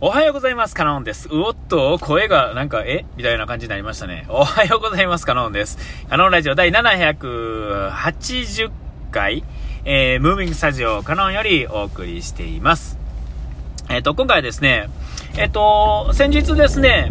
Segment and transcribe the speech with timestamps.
[0.00, 0.76] おはようございます。
[0.76, 1.28] カノンです。
[1.28, 3.04] うおっと、声がなんか、え？
[3.16, 4.26] みたいな感じになりましたね。
[4.28, 5.26] おはようございます。
[5.26, 5.76] カノンです。
[6.08, 8.70] カノンラジオ第780
[9.10, 9.42] 回、
[9.84, 12.96] えー、ムービングスタジオカノンよりお送りしています。
[13.88, 14.88] えっ、ー、と、今回はですね、
[15.36, 17.10] えっ、ー、と、先日ですね、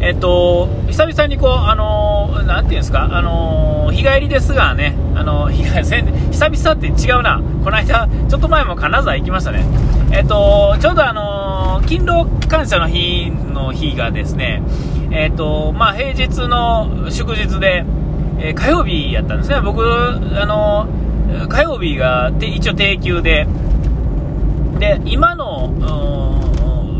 [0.00, 7.42] えっと、久々にこう、あのー、なんていうんですか、あのー、日帰りですがね、あのー、久々って違うな。
[7.64, 9.64] この間、ちょっと前も金沢行きましたね。
[10.12, 11.37] えっと、ちょうどあの
[11.86, 14.62] 勤労感謝の日の日がですね、
[15.10, 17.84] えっと、まあ、平日の祝日で、
[18.40, 19.60] え火曜日やったんですね。
[19.60, 20.86] 僕、あの
[21.48, 23.46] 火曜日が一応定休で、
[24.78, 25.74] で、今の、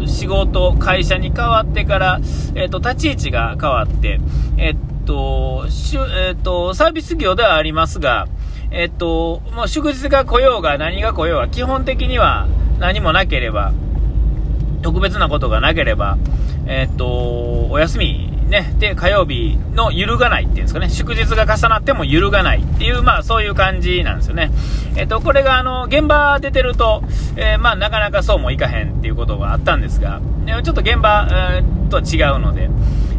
[0.06, 2.20] 仕事、会社に変わってから、
[2.54, 4.20] えっ、と、立ち位置が変わって、
[4.56, 4.76] えっ、
[5.06, 8.26] と、しゅえっ、と、サービス業ではありますが、
[8.70, 13.73] えっ、と、もう祝日が来ようが何が来ようが、基本的には何もなければ、
[14.82, 16.18] 特別なことがなければ、
[16.66, 24.51] えっ、と、お休みね、で、火曜日の揺るがないっていうんですかね、祝日が重なっても揺るがないっていう、まあそういう感じなんですよね。
[24.96, 27.02] えっ、と、これがあの、現場出てると、
[27.37, 32.71] えー、まあなかなかそうもいかへんっていうことがあったんですが、ちょっと現場、えー、と違うので、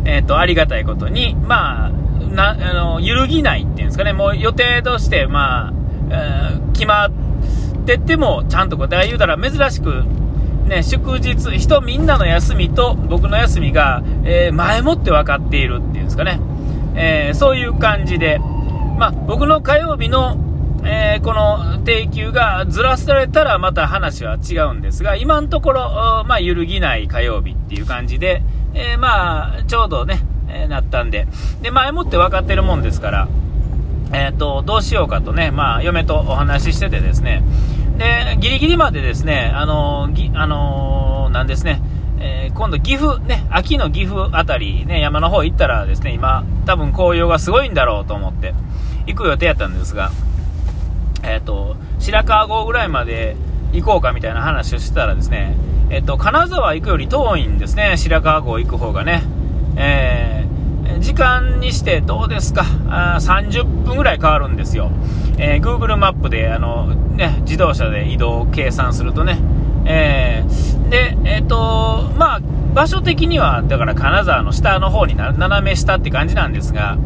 [0.06, 1.90] えっ、と、ありがたいことに、まあ、
[2.34, 5.74] な、あの、揺るぎないっていうんですかね、もう予定として、まあ、
[6.12, 7.12] え、決まっ
[7.86, 10.04] てても、ちゃんとこう、だ言うたら珍しく、
[10.70, 16.40] ね、祝日、人みんなの休みと僕の休みが、えー、前もって分かっているっていうんですかね。
[16.96, 18.40] えー、そういう感じで、
[19.00, 20.38] まあ、僕の火曜日の、
[20.86, 28.44] えー、この定休がずらされたらまた話は違うんですが、今のところ、まあ、揺るぎない火曜日っていう感じで、
[28.76, 31.28] えまあ、ちょうどね、えなったんで、
[31.64, 33.28] で、前もって分かってるもんですから、
[34.12, 37.44] えっ、と、どうしようかとね、まあ、嫁とお話ししててですね、
[38.00, 41.82] で、ギリギリまでですね、あのぎあのなんですね、
[42.20, 48.54] えー、今度岐阜、ね、秋の岐阜あたり、ね、山の方行ったらですね、今、多分紅葉がすごいんだろうと思って、
[49.06, 50.12] 行く予定やったんですが、
[51.24, 53.36] えっ、ー、と、白川郷ぐらいまで
[53.74, 55.58] 行こうかみたいな話をしてたらですね、
[55.90, 59.24] えっ、ー、と、金沢行くより遠いんですね、白川郷行く方がね。
[59.76, 60.39] えー、
[61.00, 62.64] 時間にしてどうですか？
[62.90, 64.92] あ30分ぐらい変わるんですよ。
[65.38, 69.40] えー、Google マップで、あの、ね、自動車で移動を計算するとね、
[69.86, 72.40] えー、で、えっ、ー、と、まあ、
[72.74, 76.98] 場所的には、だから金沢の下の方にな斜め下って感じなんですが、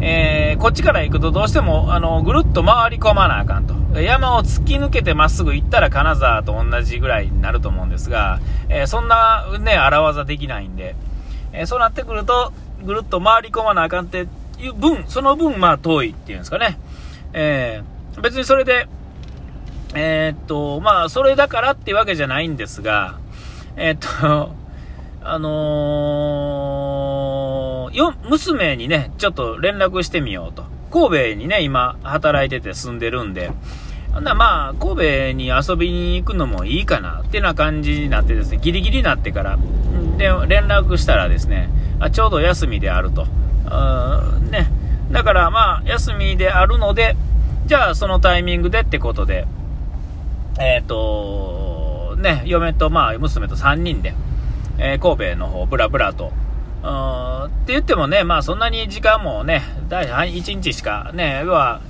[0.00, 3.74] えー、こっちから行くとどうしても、あの、ぐるっと回り込まなあかんと。
[4.00, 10.96] 山を突き抜けてまっすぐ行ったら金沢と同じぐらいになると思うんですが、えー、そんなね、荒技できないんで、
[11.52, 12.52] えー、そうなってくると、
[12.86, 14.26] ぐるっと回り込まなあかんって
[14.58, 16.78] いう分、その分、まあ遠いっていうんですかね。
[17.32, 18.88] えー、別にそれで、
[19.94, 23.18] えー、っと、まあ、それだからっていうわけじゃないんですが、
[23.76, 24.54] えー、っと、
[25.22, 25.50] あの、
[27.92, 30.64] よ、娘にね、ちょっと連絡してみようと。
[30.90, 33.50] 神戸にね、今、働いてて住んでるんで、
[34.12, 39.58] ほんなまあ、神戸に遊びに行くのもいいかなってな感じになってですね、ギリギリになってから、
[40.16, 41.68] で、連絡したらですね、
[42.00, 43.26] あちょうど休みであると。
[44.50, 44.70] ね、
[45.10, 47.16] だからまあ、休みであるので、
[47.66, 49.46] じゃあそのタイミングでってことで、
[50.58, 54.14] えっ、ー、と、ね、嫁とまあ、娘と3人で、
[54.78, 56.32] えー、神戸の方、ブラブラと、
[56.86, 61.80] って言ってもね、まあそんなに時間もね、第1日しかね、は、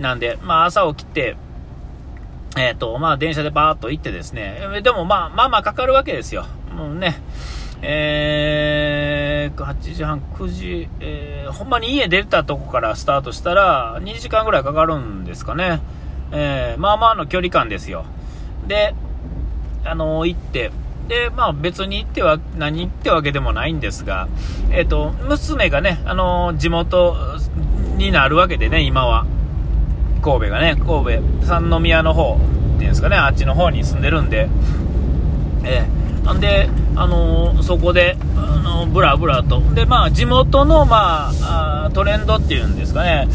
[0.00, 1.36] なんで、まあ朝起きて、
[2.56, 6.46] えっ、ー、と、まあ電車でバーっと行ってですね、でもまあ、まあまあかかるわけですよ。
[6.74, 7.22] もうね、
[7.82, 9.13] えー、
[9.50, 15.80] 8時半、9時、えー、ほんまに家出たとこからスタートしたら、2時間ぐらいかかるんですかね。
[16.32, 18.04] えー、まあまあの距離感ですよ。
[18.66, 18.94] で、
[19.84, 20.70] あのー、行って、
[21.08, 24.28] で、まあ別に行っては、何行ってわけでもないんですが、
[24.70, 27.16] えっ、と、娘がね、あの地元
[27.96, 29.26] になるわけでね、今は。
[30.24, 34.48] 神戸がね、神戸、三宮の方っていうんですかね、あっちの方に住んでるんで、
[35.64, 39.60] えー、なんで、あのー、そこで、あのー、ブラブラと。
[39.74, 43.28] で、まあ、地元の、まあ、あトレンドっていうんですかね、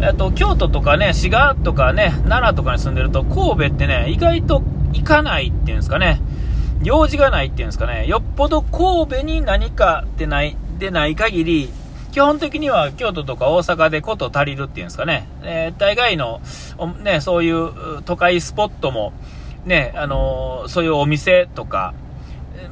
[0.00, 6.20] えっと、京都とかね、滋賀とかね、奈良とかに住んでると、神戸ってね、意外と行かないっていうんですかね、
[6.82, 11.70] 用事がないっていうんですかね、よっぽど神戸に何かってない、でない限り、
[12.12, 16.40] 基本的には京都とか大阪でこと足りるっていうんですかね、えー、大概の、
[17.02, 19.12] ね、そういう都会スポットも、
[19.66, 21.94] ね、あのー、そういうお店とか、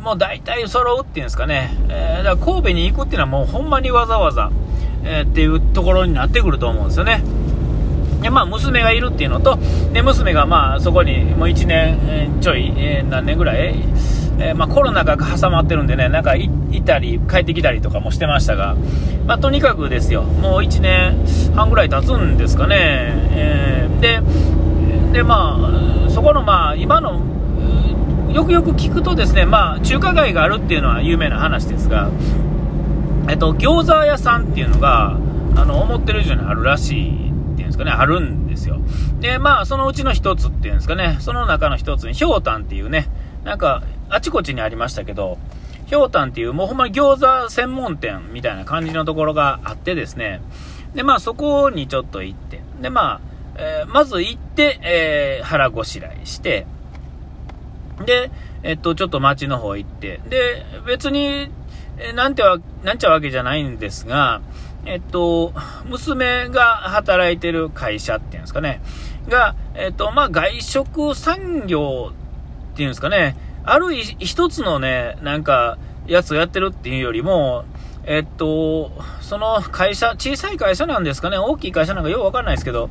[0.08, 4.50] もう大体揃うっていうんですかね、えー、だから神戸に行くっていうのはもうほんまにわざわざ、
[5.04, 7.22] えー、っていうところになってくると思うんですよね。
[8.22, 9.58] で、まあ、娘がいるっていうのと、
[9.92, 13.74] で、娘がまあ、そこにもう1年ちょい、えー、何年ぐらい
[14.40, 18.76] えー、まあ、コロナが挟まってるんでね、なんか行ったり、帰ってきたりとかもしてましたが、
[19.26, 22.76] まあ、とにかくですよ、もう1年半ぐらい経つんですかね、
[23.32, 25.58] えー、で、で、ま
[26.06, 27.20] あ、そこの、まあ、今の、
[28.32, 32.10] よくよく聞くとですね、まあ、中華街があるっていうのは有名な話ですが、
[33.28, 35.18] えっと、餃子屋さんっていうのが、
[35.56, 38.78] あの、思ってる以上にあるらしいっていうんですかね、あるんですよ。
[39.20, 43.08] で、まあ、そのうちの一つっていうんですかね、その中の一つに、ひょうたんっていうね、
[43.44, 45.38] なんか、あちこちにありましたけど、
[45.86, 50.42] ひょうたんっていう、もうほんまに餃子専門店みたいな感じのところがあってですね、
[50.94, 53.20] で、まあ、そこにちょっと行って、で、まあ、
[53.56, 56.66] えー、まず行って、えー、腹ごしらえして、
[58.04, 58.30] で、
[58.62, 61.50] えっと、ちょっと街の方行って、で、別に、
[61.98, 64.40] えなんては、なんちゃうわけじゃないんですが、
[64.86, 65.52] えっと、
[65.86, 68.80] 娘が働いてる会社っていうんですかね、
[69.28, 72.12] が、えっと、まあ、外食産業
[72.72, 77.64] っていうんですかね、ある一つのね、なんか、やつをやってるっていうよりも、
[78.04, 78.90] えっと、
[79.20, 82.88] その会社、小さい会社なんですかね、大きい会社なんかようわかんないですけど、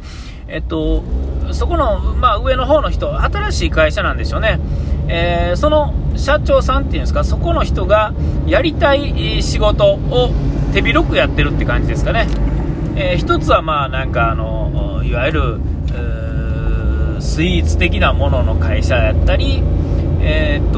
[0.48, 1.04] えっと、
[1.52, 4.60] そこの、まあ、上の方の人、新しい会社なんでしょうね。
[5.08, 8.14] えー、その社長さんっていうんですか、そこの人が
[8.46, 10.32] やりたい仕事を
[10.74, 12.28] 手広くやってるって感じですかね。
[12.96, 15.60] えー、一つはまあなんかあの、いわゆる、
[17.20, 19.62] スイーツ的なものの会社やったり、
[20.22, 20.78] えー、っと、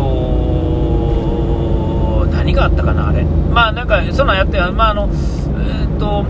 [2.32, 3.24] 何があったかな、あれ。
[3.24, 6.26] まあなんか、そんなんやって、まああの、えー、っと、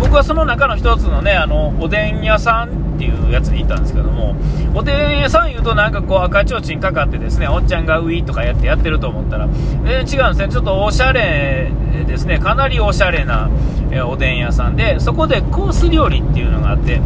[0.00, 4.34] 僕はその中の一つのね、あの、おでん屋さんっていうやつに行ったんですけども、
[4.74, 9.48] おでん屋さん言うとなんかこう赤ちょうちんかかってですね、おっちゃんがウィーとかやってやってると思ったら、
[9.86, 11.70] えー、違うんですね、ちょっとおしゃれ
[12.06, 13.50] ですね、かなりおしゃれな、
[13.90, 17.00] え、おでん屋さんで、そこでコース料理っていうのがあって、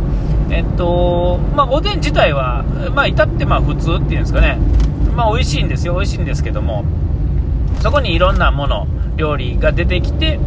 [0.51, 2.65] えっと、まあ、おでん自体は、
[2.95, 4.59] まあ、至ってまあ普通っていうんですかね、
[5.15, 6.85] まあ、美味しいんですよ、美味しいんですけども、
[7.81, 8.87] そこにいろんなもの、
[9.17, 10.39] 料理が出てきて、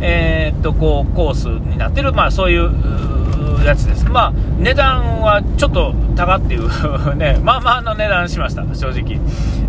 [0.00, 2.70] えー、っと、こう、コースになってる、まあ、そういう
[3.68, 4.06] やつです。
[4.06, 6.68] まあ、値段はちょっと高っていう
[7.16, 9.20] ね、まあまあの値段しました、正直。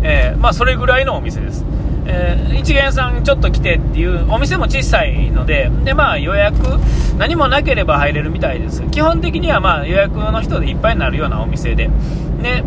[0.02, 1.64] えー、まあ、それぐらいのお店です。
[2.10, 6.56] えー、一元さんちょっと来てっていう、お店も小さいので、で、まあ予約、
[7.18, 8.82] 何もなければ入れるみたいです。
[8.90, 11.90] 基本的にはまあ予約の人でいっぱいになるようなお店で。
[12.42, 12.64] で、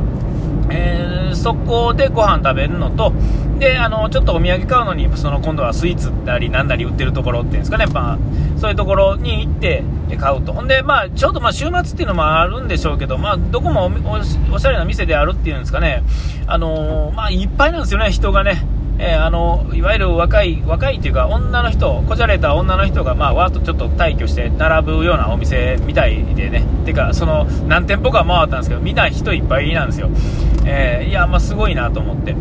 [0.72, 3.14] えー、そこでご飯食べるのと、
[3.60, 8.18] で、あの、ちょっとお土産買うのに、その今度はスイーツなりなんなり売ってるところっていうんですかね、まあ、
[8.58, 9.84] そういうところに行って
[10.18, 10.54] 買うと。
[10.54, 13.92] ほんで、まあ、ちょうどまあ週末っていうのもあるんでしょうけど、まあ、どこも
[14.52, 16.04] おしゃれな店であるっていうんですかね、
[16.48, 18.66] あのー、まあ、いっぱいなんですよね、人がね。
[19.04, 30.10] えー、あのいわゆる若い若いというか女の人こじゃれた女の人がまあわーっとちょっと退去して並ぶようなお店みたいでねてかその何店舗か回ったんですけどみんな人いっぱいなんですよ、
[30.66, 32.36] えー、いやまあすごいなと思って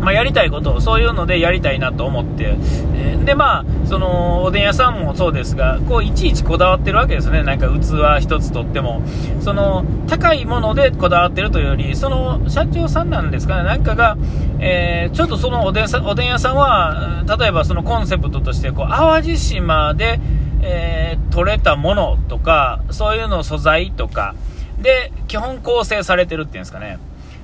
[0.00, 2.56] まあ、やりたいことを、そういうのでやりたいなと思って、
[2.94, 7.42] えー、で、まあ、その、おでん屋さんもそうですが、こう、いちいちこだわってるわけですね。
[7.42, 9.02] なんか器一つとっても。
[9.40, 14.16] その、高いものでこだわってるというより、その、社長さんなんですかね、なんかが、
[14.58, 20.18] えー、ちょっとそのおでんさおでん屋さんは、例えばそのコンセプトとして、こう、淡路島で、
[20.62, 24.34] えー、取れたものとか、そういうの素材とか、
[24.80, 26.98] で、基本構成されてるっていうんですかね。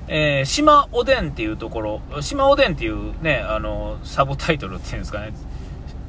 [0.07, 5.33] えー、島おでんっていうところ、島おでんっていうね、あの、サブタイトルっていうんですかね、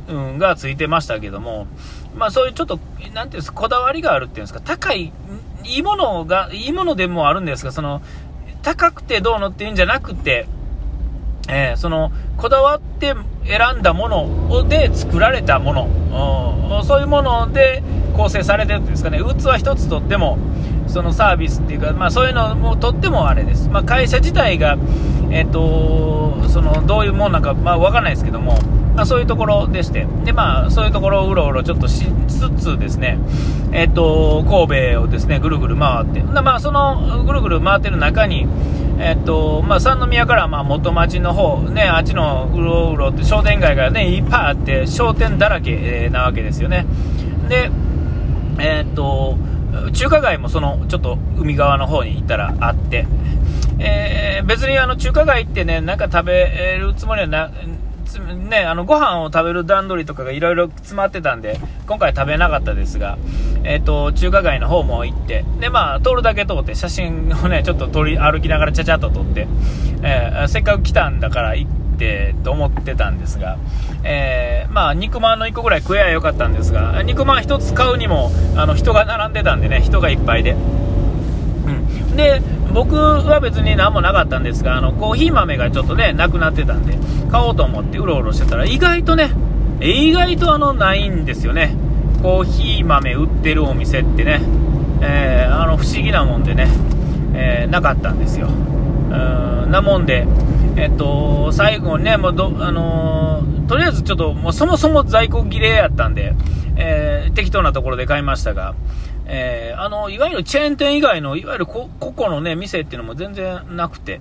[0.08, 1.66] うん、がついてましたけども、
[2.16, 2.78] まあそういうちょっと、
[3.12, 5.12] なんていうんですか、こだわりがあるっていうんですか、高い、
[5.64, 8.00] いいものが、いいものでもあるんですが、その、
[8.62, 10.46] 高くてどうのっていうんじゃなくて、
[11.48, 13.14] えー、その、こだわって
[13.46, 17.82] 選んだもので作られたもの、そういうもので
[18.14, 20.38] 構成されてるっていうんですかね、器一つとっても、
[20.88, 24.76] そのサービスっていうか、まあ、そういうのもとってもあれです、まあ、会社自体が、
[25.30, 28.60] えーと、そのどういうもんなんか、まあ、分からないですけども、
[28.94, 33.18] まあ、そういうところでして、でまあ、そういうところをうろうろちょっとしつつですね、
[33.72, 38.46] えーと、神戸をですねぐるぐる回って、まあ、そのぐるぐる回ってる中に、
[38.98, 46.86] えーとまあ、三宮からまあ元町の方ね、あっちのうろうろって商店街が、ね、いっぱいあって、商店だらけなわけですよね。
[47.48, 47.70] で
[48.60, 49.36] えー、っと
[49.92, 53.06] 中華街もそのちょっと海側の方に行ったらあって、
[53.78, 57.50] えー、別にあの中華街ってね、なんか食べるつもりはな、
[58.48, 63.18] ね、あのご飯を食べる段取りとかがいろいろ詰まってたんで、今回食べなかったですが、
[63.64, 69.46] えっ、ー、と、中華街の方も行って、で、まあ、通るだけ通って写真をね、ちょっと撮り、歩きながらちゃちゃっと撮って、
[70.02, 73.58] えー、せっかく来たんだから行っててと思ってたんですが、
[74.04, 80.52] えー、まあ、肉まんの1個ぐらい食えばよかったんですが、肉まん1つ買うにも、あの、人が並んでたんでね、人がいっぱいで。
[80.52, 80.54] う
[82.14, 82.16] ん。
[82.16, 82.40] で、
[82.72, 86.96] 僕は別に何もなかったんですが、あの、コーヒー豆がちょっとね、なくなってたんで、
[87.30, 89.30] 買おうと思ってうろうろしてたら、意外とね、
[89.80, 91.74] 意外とあの、ないんですよね。
[92.22, 94.40] コーヒー豆売ってるお店ってね、
[95.02, 96.68] えー、あの、不思議なもんでね、
[97.34, 98.48] えー、なかったんですよ。
[98.48, 100.26] うんなもんで、
[100.78, 106.34] えっと、最後ね、もうど、あのー、とりあえずちょっと、もうそもそも在庫切れやったんで、
[106.76, 108.76] えー、適当なところで買いましたが、
[109.26, 114.20] えー、あの、いわゆるチェーン店以外の、いわゆる個々のね、店っていうのも全然なくて、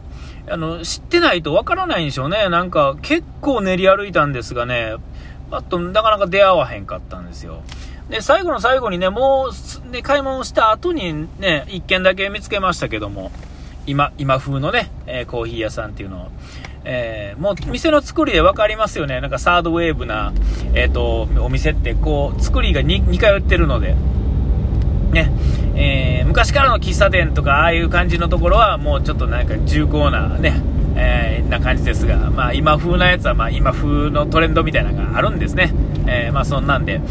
[0.49, 2.49] あの、知ってないとわからないんでしょうね。
[2.49, 4.95] なんか、結構練り歩いたんですがね、
[5.51, 7.61] パッとなかなか出会わへんかったんですよ。
[8.09, 9.49] で、最後の最後にね、も
[9.85, 13.31] う、ね、買い物した後にね、一軒だけ見つけましたけども、
[13.87, 16.31] 今、今風のね、えー、コーヒー屋さんっていうのを、
[16.89, 19.19] えー、もう店の作りで分かりますよね。
[19.19, 20.31] なんかサードウェーブな、
[20.73, 23.93] え、ー、と、お店ってこう、作りが 2, 2回売ってるので、
[25.11, 25.29] ね、
[25.75, 30.61] えー、昔からの喫茶店とか、ああいう感じのところは、もうちょっとなんか重厚なね、
[30.95, 35.73] えー、な感じですが、まあ今風なやつは、まあ今風のトレンドみたいなのがあるんですね。
[36.07, 37.01] えー、まあそんなんで。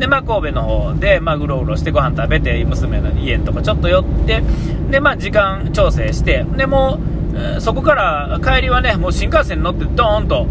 [0.00, 4.42] で、まあ神戸の方で、まあうろうろしてご飯食べて、娘の家とこちょっと寄って、
[4.90, 7.19] で、まあ時間調整して、で、もう、
[7.60, 10.46] そこから帰りはね、もう新幹線に乗ってドーンと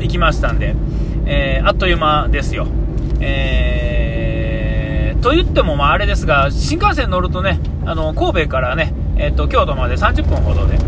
[0.00, 0.74] 行きましたんで、
[1.26, 2.66] えー、あっという間ですよ。
[3.20, 10.78] えー、と言ってもまああれですが、新幹線乗るとね、あの、神戸からね、えっ、と、京都まで30分ほどで、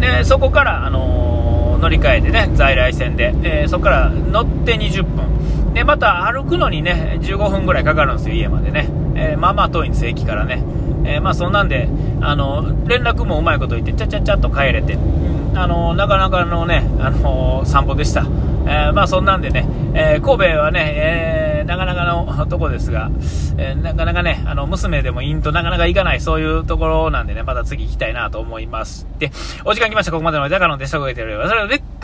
[0.00, 5.74] で、そこから、あの乗り換えてね、在来線で、えそこから乗って20分。
[5.74, 8.88] で、また歩くのにね、15分ぐらいかかるんですよ、家までね。
[9.16, 10.62] え、まあまあ遠いんです、駅からね。
[11.04, 11.88] えー、まあそんなんで、
[12.20, 14.98] あの、連絡もうまいこと言って、ちゃちゃちゃっと帰れて、
[15.54, 18.26] あの、なかなかのね、あの散歩でした。
[18.64, 23.10] えー、まあそんなんでね、え神戸はね、えなかなかのとこですが、
[23.58, 29.06] えなかなかね、あの、娘でもいいんとなかなか行かない、そういうところなんでね、また次行きたいなと思います。
[29.18, 29.30] で、
[29.64, 31.48] お時間来ました、ここまでのだからのでしたごえております。
[31.50, 31.82] それで、